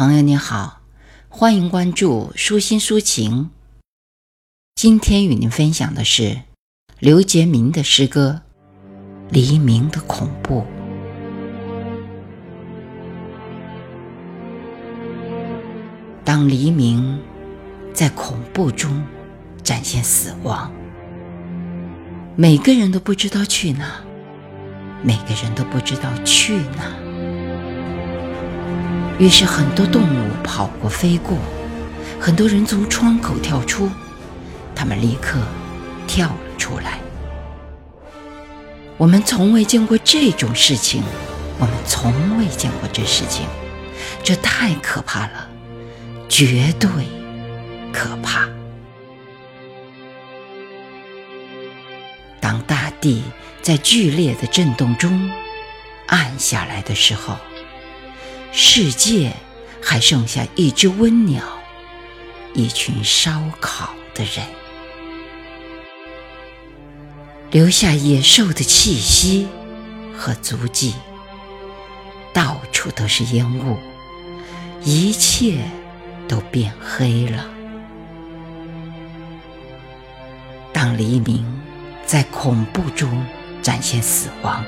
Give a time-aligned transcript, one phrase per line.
[0.00, 0.80] 朋友你好，
[1.28, 3.50] 欢迎关注舒心抒情。
[4.74, 6.40] 今天与您分享的是
[6.98, 8.40] 刘杰明的诗歌
[9.30, 10.62] 《黎明的恐怖》。
[16.24, 17.20] 当黎明
[17.92, 19.04] 在恐怖中
[19.62, 20.72] 展现死亡，
[22.36, 24.00] 每个人都不知道去哪，
[25.02, 27.09] 每个人都不知道去哪。
[29.20, 31.36] 于是，很多动物跑过、飞过，
[32.18, 33.90] 很多人从窗口跳出，
[34.74, 35.38] 他们立刻
[36.06, 36.98] 跳了出来。
[38.96, 41.02] 我们从未见过这种事情，
[41.58, 43.46] 我们从未见过这事情，
[44.24, 45.46] 这太可怕了，
[46.26, 46.90] 绝对
[47.92, 48.48] 可怕。
[52.40, 53.22] 当大地
[53.60, 55.30] 在剧烈的震动中
[56.06, 57.36] 暗下来的时候。
[58.52, 59.32] 世界
[59.80, 61.42] 还剩下一只温鸟，
[62.52, 64.44] 一群烧烤的人，
[67.52, 69.46] 留下野兽的气息
[70.16, 70.94] 和足迹。
[72.32, 73.76] 到处都是烟雾，
[74.82, 75.58] 一切
[76.28, 77.44] 都变黑了。
[80.72, 81.44] 当黎明
[82.06, 83.26] 在恐怖中
[83.62, 84.64] 展现死亡，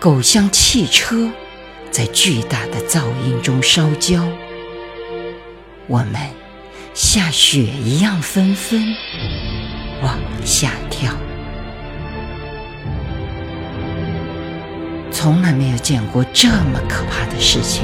[0.00, 1.30] 狗像汽车。
[1.98, 4.24] 在巨大的噪音中烧焦，
[5.88, 6.14] 我们
[6.94, 8.80] 下雪一样纷纷
[10.00, 11.12] 往下跳。
[15.10, 17.82] 从来没有见过这么可怕的事情：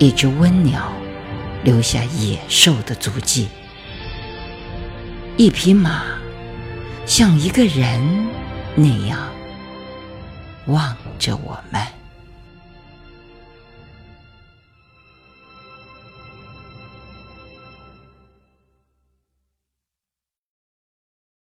[0.00, 0.92] 一只温鸟
[1.62, 3.46] 留下野兽的足迹，
[5.36, 6.02] 一匹马
[7.06, 8.26] 像一个人
[8.74, 9.16] 那样
[10.66, 11.80] 望着我们。